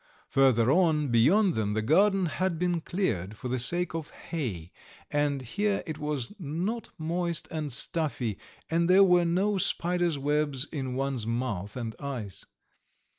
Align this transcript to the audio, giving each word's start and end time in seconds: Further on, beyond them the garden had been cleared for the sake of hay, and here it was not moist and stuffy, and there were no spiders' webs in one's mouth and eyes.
Further 0.29 0.71
on, 0.71 1.09
beyond 1.09 1.53
them 1.53 1.75
the 1.75 1.83
garden 1.83 2.25
had 2.25 2.57
been 2.57 2.81
cleared 2.81 3.37
for 3.37 3.49
the 3.49 3.59
sake 3.59 3.93
of 3.93 4.09
hay, 4.09 4.71
and 5.11 5.43
here 5.43 5.83
it 5.85 5.99
was 5.99 6.33
not 6.39 6.89
moist 6.97 7.47
and 7.51 7.71
stuffy, 7.71 8.39
and 8.67 8.89
there 8.89 9.03
were 9.03 9.25
no 9.25 9.59
spiders' 9.59 10.17
webs 10.17 10.65
in 10.71 10.95
one's 10.95 11.27
mouth 11.27 11.75
and 11.77 11.95
eyes. 11.99 12.47